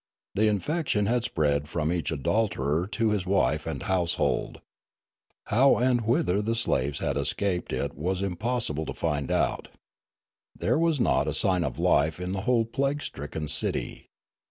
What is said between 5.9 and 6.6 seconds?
whither the